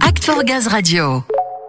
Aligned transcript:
Act 0.00 0.28
Gaz 0.44 0.66
Radio. 0.66 1.22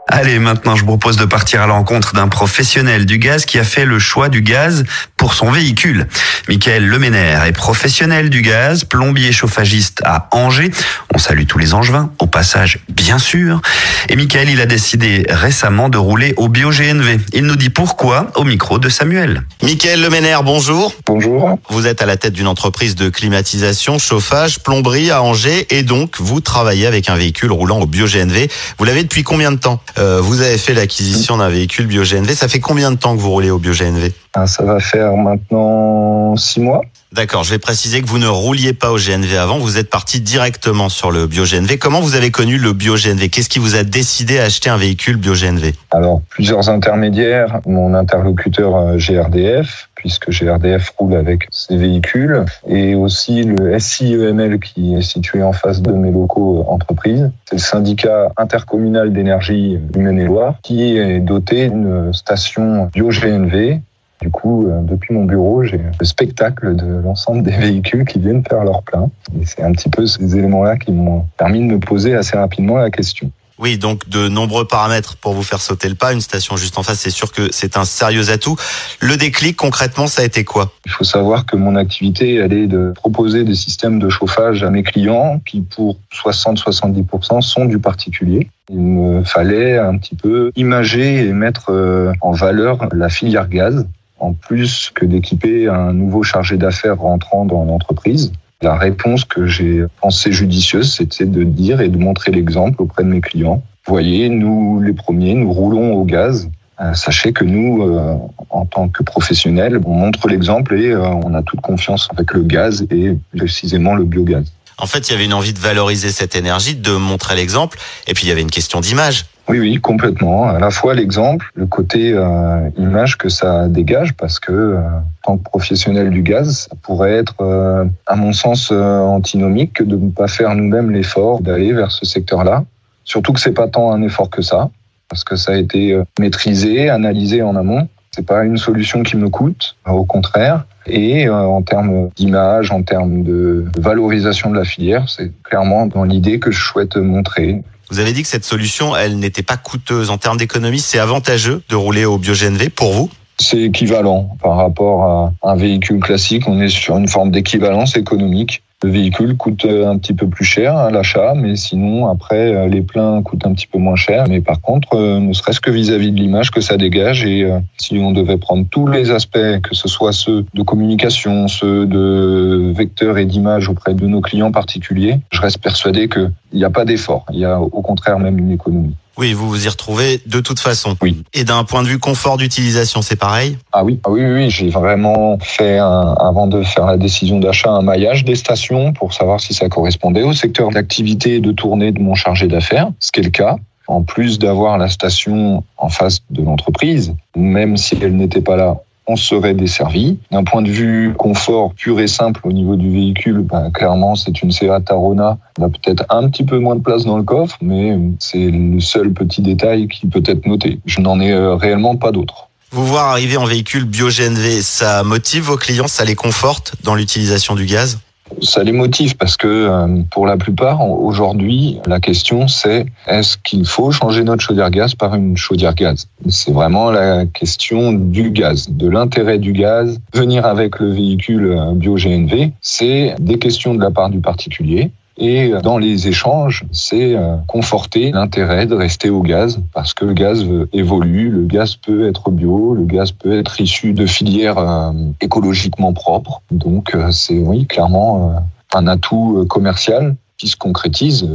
Allez, 0.08 0.40
maintenant, 0.40 0.76
je 0.76 0.82
vous 0.82 0.88
propose 0.88 1.18
de 1.18 1.26
partir 1.26 1.62
à 1.62 1.68
l'encontre 1.68 2.14
d'un 2.14 2.28
professionnel 2.28 3.06
du 3.06 3.20
gaz 3.20 3.46
qui 3.46 3.60
a 3.60 3.64
fait 3.64 3.86
le 3.86 4.00
choix 4.00 4.30
du 4.30 4.42
gaz 4.42 4.84
pour 5.16 5.34
son 5.36 5.52
véhicule. 5.52 6.08
Michael 6.48 6.86
Leménaire 6.88 7.44
est 7.46 7.52
professionnel 7.52 8.30
du 8.30 8.42
gaz, 8.42 8.86
plombier 8.86 9.34
chauffagiste 9.34 10.02
à 10.06 10.30
Angers. 10.32 10.72
On 11.14 11.18
salue 11.18 11.44
tous 11.46 11.58
les 11.58 11.74
angevins, 11.74 12.10
au 12.20 12.28
passage, 12.28 12.80
bien 12.88 13.20
sûr. 13.20 13.62
Et 14.08 14.16
Michael, 14.16 14.50
il 14.50 14.62
a 14.62 14.66
décidé 14.66 15.26
récemment 15.30 15.90
de 15.90 15.98
rouler 15.98 16.34
au 16.38 16.48
bio-GNV. 16.48 17.20
Il 17.34 17.44
nous 17.44 17.58
dit 17.58 17.70
pourquoi 17.70 18.28
au 18.36 18.46
micro 18.46 18.80
de 18.80 18.88
Samuel. 18.88 19.42
Michael 19.62 20.02
Leménaire, 20.02 20.44
bonjour. 20.44 20.94
Bonjour. 21.06 21.60
Vous 21.70 21.86
êtes 21.86 22.02
à 22.02 22.06
la 22.06 22.16
tête 22.16 22.34
d'une 22.34 22.48
entreprise 22.48 22.96
de 22.96 23.10
climatisation, 23.10 24.00
chauffage, 24.00 24.60
plomberie 24.60 25.12
à 25.12 25.22
Angers 25.22 25.68
et 25.70 25.84
donc 25.84 26.16
vous 26.20 26.40
travaillez 26.40 26.88
avec 26.88 27.10
un 27.10 27.16
véhicule 27.16 27.52
roulant 27.52 27.80
au 27.82 27.86
bio-GNV. 27.86 28.48
Vous 28.78 28.86
l'avez 28.86 29.04
depuis 29.04 29.24
combien 29.24 29.52
de 29.52 29.58
temps? 29.58 29.82
Euh, 30.00 30.22
Vous 30.22 30.40
avez 30.42 30.58
fait 30.58 30.74
l'acquisition 30.74 31.36
d'un 31.38 31.50
véhicule 31.50 31.88
bio-GNV. 31.88 32.34
Ça 32.36 32.48
fait 32.48 32.62
combien 32.62 32.92
de 32.92 32.98
temps 32.98 33.16
que 33.18 33.22
vous 33.22 33.32
roulez 33.32 33.50
au 33.50 33.58
bio-GNV 33.60 34.12
Ah, 34.34 34.48
Ça 34.48 34.64
va 34.64 34.80
faire 34.80 35.14
maintenant 35.18 36.36
six 36.38 36.60
mois. 36.60 36.82
D'accord, 37.14 37.46
je 37.46 37.52
vais 37.52 37.60
préciser 37.60 38.02
que 38.02 38.08
vous 38.08 38.20
ne 38.20 38.28
rouliez 38.28 38.74
pas 38.74 38.92
au 38.92 38.98
GNV 38.98 39.38
avant, 39.38 39.60
vous 39.60 39.78
êtes 39.78 39.90
parti 39.90 40.20
directement 40.20 40.90
sur 40.90 41.10
le 41.10 41.26
bio-GNV. 41.26 41.78
Comment 41.78 42.02
vous 42.02 42.16
avez 42.16 42.32
connu 42.32 42.58
le 42.58 42.74
bio-GNV 42.74 43.30
Qu'est-ce 43.30 43.48
qui 43.48 43.60
vous 43.60 43.76
a 43.76 43.84
décidé 43.84 44.40
à 44.40 44.44
acheter 44.44 44.70
un 44.70 44.76
véhicule 44.76 45.16
bio-GNV 45.16 45.74
Alors, 45.92 46.22
plusieurs 46.30 46.70
intermédiaires. 46.70 47.62
Mon 47.66 47.94
interlocuteur 47.94 48.76
euh, 48.76 48.98
GRDF, 48.98 49.90
puisque 49.96 50.32
GRDF 50.32 50.94
roule 50.98 51.16
avec 51.16 51.48
ses 51.50 51.78
véhicules, 51.78 52.44
et 52.68 52.94
aussi 52.94 53.44
le 53.44 53.80
SIEML 53.80 54.60
qui 54.60 54.96
est 54.96 55.02
situé 55.02 55.42
en 55.44 55.54
face 55.54 55.82
de 55.82 55.94
mes 55.94 56.12
locaux 56.12 56.60
euh, 56.60 56.72
entreprises. 56.72 57.32
C'est 57.46 57.56
le 57.56 57.62
syndicat 57.62 58.34
intercommunal 58.36 59.14
d'énergie 59.14 59.78
du 59.78 60.00
Maine-et-Loire 60.00 60.56
qui 60.62 60.98
est 60.98 61.20
doté 61.20 61.70
d'une 61.70 62.14
station 62.14 62.90
bio-GNV 62.94 63.80
du 64.22 64.32
coup, 64.32 64.68
euh, 64.68 64.82
depuis 64.82 65.14
mon 65.14 65.26
bureau, 65.26 65.64
j'ai 65.64 65.80
le 66.00 66.06
spectacle 66.06 66.76
de 66.76 67.02
l'ensemble 67.04 67.44
des 67.44 67.52
véhicules 67.52 68.06
qui 68.06 68.20
viennent 68.20 68.44
faire 68.44 68.64
leur 68.64 68.82
plein. 68.84 69.10
Et 69.40 69.46
c'est 69.46 69.64
un 69.64 69.72
petit 69.72 69.90
peu 69.90 70.08
ces 70.08 70.36
éléments-là 70.36 70.78
qui 70.78 70.92
m'ont 70.92 71.26
permis 71.38 71.60
de 71.60 71.74
me 71.74 71.80
poser 71.80 72.16
assez 72.16 72.38
rapidement 72.38 72.78
la 72.78 72.90
question. 72.90 73.32
Oui, 73.60 73.80
donc 73.80 74.08
de 74.08 74.28
nombreux 74.28 74.66
paramètres 74.66 75.18
pour 75.18 75.34
vous 75.34 75.42
faire 75.42 75.62
sauter 75.62 75.90
le 75.90 75.96
pas. 75.96 76.14
Une 76.14 76.22
station 76.22 76.58
juste 76.58 76.78
en 76.78 76.84
face, 76.84 77.00
c'est 77.00 77.10
sûr 77.10 77.32
que 77.32 77.52
c'est 77.52 77.76
un 77.76 77.86
sérieux 77.86 78.30
atout. 78.30 78.56
Le 79.00 79.18
déclic, 79.18 79.56
concrètement, 79.56 80.06
ça 80.06 80.22
a 80.22 80.26
été 80.26 80.44
quoi? 80.44 80.72
Il 80.86 80.92
faut 80.92 81.04
savoir 81.04 81.46
que 81.46 81.56
mon 81.56 81.76
activité, 81.76 82.36
elle 82.36 82.54
est 82.54 82.68
de 82.68 82.92
proposer 82.96 83.44
des 83.44 83.56
systèmes 83.56 83.98
de 83.98 84.10
chauffage 84.10 84.64
à 84.64 84.70
mes 84.70 84.84
clients 84.84 85.42
qui, 85.46 85.62
pour 85.62 85.98
60-70%, 86.14 87.42
sont 87.42 87.66
du 87.66 87.80
particulier. 87.80 88.48
Il 88.70 88.80
me 88.80 89.24
fallait 89.24 89.78
un 89.78 89.98
petit 89.98 90.16
peu 90.16 90.52
imager 90.56 91.26
et 91.26 91.34
mettre 91.34 91.72
euh, 91.72 92.14
en 92.22 92.34
valeur 92.34 92.90
la 92.94 93.10
filière 93.10 93.48
gaz, 93.48 93.88
en 94.20 94.34
plus 94.34 94.92
que 94.94 95.06
d'équiper 95.06 95.68
un 95.68 95.94
nouveau 95.94 96.24
chargé 96.24 96.58
d'affaires 96.58 96.98
rentrant 96.98 97.46
dans 97.46 97.66
l'entreprise. 97.66 98.32
La 98.62 98.76
réponse 98.76 99.24
que 99.24 99.46
j'ai 99.46 99.84
pensée 100.02 100.32
judicieuse, 100.32 100.94
c'était 100.96 101.26
de 101.26 101.44
dire 101.44 101.80
et 101.82 101.90
de 101.90 101.98
montrer 101.98 102.32
l'exemple 102.32 102.82
auprès 102.82 103.04
de 103.04 103.10
mes 103.10 103.22
clients. 103.22 103.62
Voyez, 103.86 104.30
nous 104.30 104.82
les 104.82 104.94
premiers, 104.94 105.36
nous 105.36 105.52
roulons 105.52 105.94
au 105.94 106.04
gaz. 106.04 106.50
Euh, 106.80 106.94
Sachez 106.94 107.34
que 107.34 107.44
nous, 107.44 107.84
euh, 107.84 108.16
en 108.50 108.66
tant 108.66 108.90
que 108.90 109.04
professionnels, 109.04 109.80
on 109.86 109.94
montre 109.94 110.28
l'exemple 110.28 110.76
et 110.76 110.92
euh, 110.92 111.02
on 111.02 111.34
a 111.34 111.42
toute 111.42 111.62
confiance 111.62 112.08
avec 112.12 112.34
le 112.34 112.44
gaz 112.44 112.86
et 112.92 113.18
précisément 113.36 113.96
le 113.96 114.04
biogaz. 114.04 114.46
En 114.80 114.86
fait, 114.86 115.10
il 115.10 115.12
y 115.14 115.16
avait 115.16 115.26
une 115.26 115.34
envie 115.34 115.54
de 115.54 115.60
valoriser 115.60 116.12
cette 116.12 116.36
énergie, 116.36 116.76
de 116.76 116.92
montrer 116.92 117.36
l'exemple, 117.36 117.80
et 118.06 118.14
puis 118.14 118.26
il 118.26 118.30
y 118.30 118.32
avait 118.32 118.42
une 118.42 118.52
question 118.52 118.80
d'image. 118.80 119.26
Oui, 119.50 119.60
oui, 119.60 119.76
complètement. 119.78 120.50
À 120.50 120.60
la 120.60 120.70
fois 120.72 120.94
l'exemple, 120.94 121.52
le 121.56 121.66
côté 121.68 122.12
euh, 122.14 122.70
image 122.78 123.18
que 123.18 123.30
ça 123.30 123.70
dégage, 123.70 124.14
parce 124.14 124.40
que 124.40 124.52
euh, 124.52 124.82
tant 125.24 125.38
que 125.38 125.44
professionnel 125.44 126.10
du 126.10 126.22
gaz, 126.22 126.68
ça 126.70 126.76
pourrait 126.82 127.14
être, 127.14 127.36
euh, 127.40 127.86
à 128.08 128.16
mon 128.18 128.34
sens, 128.34 128.70
euh, 128.72 129.00
antinomique 129.00 129.74
que 129.74 129.84
de 129.84 129.96
ne 129.96 130.12
pas 130.12 130.28
faire 130.28 130.54
nous-mêmes 130.54 130.92
l'effort 130.92 131.42
d'aller 131.42 131.72
vers 131.72 131.92
ce 131.92 132.06
secteur-là. 132.06 132.66
Surtout 133.06 133.32
que 133.32 133.40
c'est 133.40 133.54
pas 133.54 133.70
tant 133.70 133.94
un 133.94 134.02
effort 134.02 134.30
que 134.30 134.42
ça, 134.42 134.70
parce 135.08 135.24
que 135.24 135.38
ça 135.38 135.54
a 135.54 135.56
été 135.56 135.94
euh, 135.94 136.04
maîtrisé, 136.20 136.90
analysé 136.90 137.42
en 137.42 137.56
amont. 137.56 137.88
C'est 138.12 138.26
pas 138.26 138.44
une 138.44 138.58
solution 138.58 139.04
qui 139.04 139.16
me 139.16 139.30
coûte, 139.30 139.78
au 139.86 140.04
contraire. 140.04 140.66
Et 140.88 141.30
euh, 141.30 141.34
en 141.34 141.62
termes 141.62 142.10
d'image, 142.18 142.72
en 142.72 142.82
termes 142.82 143.24
de 143.24 143.66
valorisation 143.78 144.50
de 144.50 144.58
la 144.58 144.66
filière, 144.66 145.08
c'est 145.08 145.32
clairement 145.44 145.86
dans 145.86 146.04
l'idée 146.04 146.40
que 146.40 146.52
je 146.52 146.62
souhaite 146.62 146.98
montrer. 146.98 147.62
Vous 147.90 148.00
avez 148.00 148.12
dit 148.12 148.22
que 148.22 148.28
cette 148.28 148.44
solution, 148.44 148.96
elle 148.96 149.18
n'était 149.18 149.44
pas 149.44 149.58
coûteuse 149.58 150.10
en 150.10 150.18
termes 150.18 150.38
d'économie. 150.38 150.80
C'est 150.80 151.00
avantageux 151.00 151.62
de 151.70 151.76
rouler 151.76 152.06
au 152.06 152.18
bio-GNV 152.18 152.70
pour 152.70 152.92
vous? 152.94 153.10
C'est 153.40 153.62
équivalent 153.62 154.36
par 154.42 154.58
rapport 154.58 155.04
à 155.04 155.34
un 155.44 155.56
véhicule 155.56 156.00
classique. 156.00 156.48
On 156.48 156.60
est 156.60 156.70
sur 156.70 156.98
une 156.98 157.08
forme 157.08 157.32
d'équivalence 157.32 157.96
économique. 157.96 158.64
Le 158.84 158.92
véhicule 158.92 159.36
coûte 159.38 159.66
euh, 159.66 159.90
un 159.90 159.98
petit 159.98 160.14
peu 160.14 160.28
plus 160.28 160.46
cher 160.46 160.78
à 160.78 160.92
l'achat, 160.92 161.34
mais 161.36 161.56
sinon, 161.56 162.08
après, 162.08 162.54
euh, 162.54 162.68
les 162.68 162.82
pleins 162.82 163.24
coûtent 163.24 163.48
un 163.48 163.54
petit 163.54 163.66
peu 163.66 163.80
moins 163.80 163.96
cher. 163.96 164.26
Mais 164.30 164.40
par 164.40 164.62
contre, 164.62 164.94
euh, 164.94 165.20
ne 165.20 165.34
serait-ce 165.34 165.60
que 165.60 165.72
vis-à-vis 165.72 166.12
de 166.12 166.18
l'image 166.18 166.52
que 166.52 166.62
ça 166.62 166.78
dégage, 166.78 167.26
et 167.26 167.52
si 167.78 167.98
on 167.98 168.12
devait 168.12 168.38
prendre 168.38 168.68
tous 168.70 168.86
les 168.86 169.10
aspects, 169.10 169.62
que 169.64 169.74
ce 169.74 169.88
soit 169.88 170.12
ceux 170.12 170.46
de 170.54 170.62
communication, 170.62 171.48
ceux 171.48 171.88
de 171.88 172.72
vecteurs 172.76 173.18
et 173.18 173.26
d'image 173.26 173.68
auprès 173.68 173.96
de 173.96 174.06
nos 174.06 174.22
clients 174.22 174.52
particuliers, 174.52 175.18
je 175.32 175.42
reste 175.42 175.58
persuadé 175.58 176.08
qu'il 176.08 176.32
n'y 176.54 176.64
a 176.64 176.70
pas 176.70 176.86
d'effort. 176.86 177.26
Il 177.32 177.40
y 177.40 177.46
a 177.46 177.60
au 177.60 177.82
contraire 177.82 178.20
même 178.20 178.38
une 178.38 178.52
économie. 178.52 178.96
Oui, 179.18 179.34
vous 179.34 179.50
vous 179.50 179.66
y 179.66 179.70
retrouvez 179.70 180.22
de 180.26 180.40
toute 180.40 180.60
façon. 180.60 180.96
Oui. 181.02 181.24
Et 181.34 181.44
d'un 181.44 181.64
point 181.64 181.82
de 181.84 181.88
vue 181.88 181.98
confort 182.00 182.38
d'utilisation, 182.38 183.02
c'est 183.02 183.16
pareil? 183.16 183.58
Ah 183.72 183.84
oui, 183.84 184.00
ah 184.04 184.10
oui, 184.12 184.22
oui, 184.24 184.34
oui. 184.34 184.50
j'ai 184.50 184.70
vraiment 184.70 185.38
fait, 185.42 185.78
un- 185.80 186.14
avant 186.20 186.48
de 186.48 186.62
faire 186.64 186.86
la 186.86 186.98
décision 186.98 187.40
d'achat, 187.40 187.72
un 187.72 187.82
maillage 187.82 188.24
des 188.26 188.36
stations 188.36 188.94
pour 188.94 189.14
savoir 189.14 189.40
si 189.40 189.54
ça 189.54 189.70
correspondait 189.70 190.24
au 190.24 190.34
secteur 190.34 190.70
d'activité 190.70 191.36
et 191.36 191.40
de 191.40 191.52
tournée 191.52 191.92
de 191.92 192.00
mon 192.00 192.14
chargé 192.16 192.48
d'affaires, 192.48 192.90
ce 193.00 193.12
qui 193.12 193.22
est 193.22 193.24
le 193.24 193.30
cas. 193.32 193.56
En 193.90 194.04
plus 194.04 194.38
d'avoir 194.38 194.78
la 194.78 194.90
station 194.90 195.64
en 195.78 195.88
face 195.90 196.20
de 196.30 196.44
l'entreprise, 196.44 197.14
même 197.38 197.78
si 197.78 197.98
elle 198.02 198.18
n'était 198.18 198.42
pas 198.42 198.58
là, 198.58 198.76
on 199.08 199.16
serait 199.16 199.54
desservi. 199.54 200.20
D'un 200.32 200.44
point 200.44 200.62
de 200.62 200.70
vue 200.70 201.14
confort 201.18 201.74
pur 201.74 202.00
et 202.00 202.08
simple 202.08 202.42
au 202.44 202.52
niveau 202.52 202.76
du 202.76 202.92
véhicule, 202.92 203.40
ben, 203.40 203.72
clairement, 203.72 204.16
c'est 204.16 204.42
une 204.42 204.52
Seat 204.52 204.90
Arona. 204.90 205.38
On 205.60 205.64
a 205.64 205.70
peut-être 205.70 206.06
un 206.10 206.30
petit 206.30 206.44
peu 206.44 206.60
moins 206.60 206.76
de 206.76 206.82
place 206.82 207.06
dans 207.06 207.18
le 207.18 207.24
coffre, 207.24 207.58
mais 207.62 207.98
c'est 208.20 208.52
le 208.52 208.80
seul 208.80 209.14
petit 209.14 209.42
détail 209.42 209.88
qui 209.88 210.08
peut 210.08 210.24
être 210.26 210.46
noté. 210.46 210.80
Je 210.86 211.02
n'en 211.02 211.20
ai 211.20 211.32
euh, 211.32 211.56
réellement 211.56 211.96
pas 211.96 212.12
d'autres. 212.12 212.50
Vous 212.72 212.86
voir 212.86 213.08
arriver 213.08 213.38
en 213.38 213.46
véhicule 213.46 213.86
bio-GNV, 213.86 214.62
ça 214.62 215.04
motive 215.04 215.44
vos 215.44 215.56
clients, 215.56 215.88
ça 215.88 216.04
les 216.04 216.16
conforte 216.16 216.74
dans 216.84 216.96
l'utilisation 216.96 217.56
du 217.56 217.66
gaz? 217.66 218.00
Ça 218.42 218.64
les 218.64 218.72
motive 218.72 219.16
parce 219.18 219.38
que 219.38 219.48
euh, 219.48 220.02
pour 220.12 220.26
la 220.26 220.38
plupart, 220.38 220.88
aujourd'hui, 220.90 221.80
la 221.86 222.00
question 222.00 222.48
c'est 222.48 222.86
est-ce 223.08 223.38
qu'il 223.38 223.66
faut 223.66 223.92
changer 223.92 224.24
notre 224.24 224.44
chaudière 224.44 224.70
gaz 224.70 224.96
par 224.96 225.16
une 225.16 225.38
chaudière 225.38 225.74
gaz? 225.74 226.08
C'est 226.28 226.52
vraiment 226.52 226.92
la 226.92 227.26
question 227.26 227.94
du 227.94 228.32
gaz, 228.32 228.70
de 228.70 228.90
l'intérêt 228.90 229.38
du 229.38 229.54
gaz. 229.54 230.00
Venir 230.14 230.46
avec 230.46 230.80
le 230.80 230.92
véhicule 230.92 231.52
euh, 231.52 231.74
bio-GNV, 231.74 232.52
c'est 232.62 233.16
des 233.20 233.40
questions 233.40 233.74
de 233.74 233.82
la 233.82 233.92
part 233.92 234.10
du 234.10 234.20
particulier. 234.20 234.92
Et 235.18 235.52
dans 235.64 235.80
les 235.80 236.08
échanges, 236.08 236.66
c'est 236.72 237.16
euh, 237.16 237.38
conforter 237.48 238.12
l'intérêt 238.12 238.68
de 238.68 238.76
rester 238.76 239.10
au 239.10 239.22
gaz 239.22 239.60
parce 239.74 239.94
que 239.96 240.06
le 240.06 240.14
gaz 240.14 240.44
euh, 240.44 240.70
évolue, 240.74 241.30
le 241.30 241.46
gaz 241.46 241.76
peut 241.76 242.08
être 242.08 242.30
bio, 242.30 242.76
le 242.76 242.86
gaz 242.86 243.12
peut 243.12 243.38
être 243.38 243.60
issu 243.60 243.94
de 243.94 244.06
filières 244.06 244.60
euh, 244.60 244.92
écologiquement 245.20 245.92
propres. 245.94 246.42
Donc 246.52 246.94
euh, 246.94 247.10
c'est 247.12 247.40
oui 247.40 247.66
clairement 247.66 248.30
euh, 248.30 248.40
un 248.78 248.86
atout 248.86 249.40
euh, 249.40 249.46
commercial 249.46 250.16
qui 250.38 250.48
se 250.48 250.56
concrétise 250.56 251.28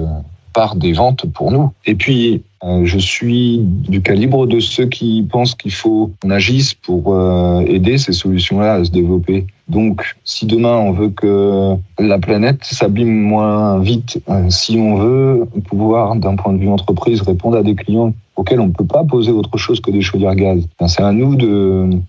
euh, 0.52 0.62
par 0.62 0.76
des 0.76 0.92
ventes 0.92 1.26
pour 1.32 1.50
nous. 1.50 1.72
Et 1.86 1.94
puis 1.94 2.42
euh, 2.64 2.84
je 2.84 2.98
suis 2.98 3.58
du 3.60 4.02
calibre 4.02 4.46
de 4.46 4.60
ceux 4.60 4.86
qui 4.86 5.26
pensent 5.28 5.56
qu'il 5.56 5.72
faut 5.72 6.12
qu'on 6.20 6.30
agisse 6.30 6.74
pour 6.74 7.12
euh, 7.12 7.60
aider 7.66 7.98
ces 7.98 8.12
solutions-là 8.12 8.74
à 8.74 8.84
se 8.84 8.90
développer. 8.90 9.46
Donc, 9.68 10.14
si 10.24 10.46
demain 10.46 10.76
on 10.76 10.92
veut 10.92 11.08
que 11.08 11.74
la 11.98 12.18
planète 12.18 12.62
s'abîme 12.62 13.20
moins 13.20 13.80
vite, 13.80 14.22
euh, 14.28 14.48
si 14.48 14.78
on 14.78 14.96
veut 14.96 15.48
pouvoir, 15.66 16.14
d'un 16.14 16.36
point 16.36 16.52
de 16.52 16.58
vue 16.58 16.68
entreprise, 16.68 17.20
répondre 17.22 17.56
à 17.56 17.62
des 17.64 17.74
clients 17.74 18.14
auxquels 18.36 18.60
on 18.60 18.68
ne 18.68 18.72
peut 18.72 18.86
pas 18.86 19.02
poser 19.02 19.32
autre 19.32 19.58
chose 19.58 19.80
que 19.80 19.90
des 19.90 20.00
chaudières 20.00 20.36
gaz, 20.36 20.64
ben, 20.78 20.86
c'est 20.86 21.02
à 21.02 21.12
nous 21.12 21.36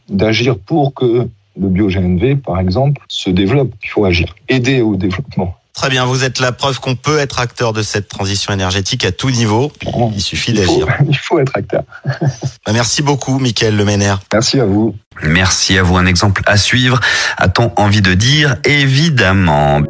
d'agir 0.09 0.57
pour 0.59 0.93
que 0.93 1.27
le 1.59 1.67
bio-GNV, 1.67 2.35
par 2.37 2.59
exemple, 2.59 3.01
se 3.07 3.29
développe. 3.29 3.71
Il 3.83 3.89
faut 3.89 4.05
agir, 4.05 4.35
aider 4.49 4.81
au 4.81 4.95
développement. 4.95 5.55
Très 5.73 5.89
bien, 5.89 6.05
vous 6.05 6.23
êtes 6.23 6.39
la 6.39 6.51
preuve 6.51 6.79
qu'on 6.79 6.95
peut 6.95 7.17
être 7.17 7.39
acteur 7.39 7.73
de 7.73 7.81
cette 7.81 8.07
transition 8.07 8.53
énergétique 8.53 9.05
à 9.05 9.11
tout 9.11 9.31
niveau. 9.31 9.71
Il 10.13 10.21
suffit 10.21 10.53
d'agir. 10.53 10.87
il 11.09 11.17
faut 11.17 11.39
être 11.39 11.51
acteur. 11.55 11.83
Bah, 12.05 12.73
Merci 12.73 13.01
beaucoup, 13.01 13.39
Mickaël 13.39 13.75
Leménaire. 13.75 14.19
Merci 14.31 14.59
à 14.59 14.65
vous. 14.65 14.95
Merci 15.23 15.77
à 15.77 15.83
vous, 15.83 15.97
un 15.97 16.05
exemple 16.05 16.43
à 16.45 16.57
suivre. 16.57 16.99
A-t-on 17.37 17.71
envie 17.75 18.01
de 18.01 18.13
dire 18.13 18.57
Évidemment. 18.65 19.81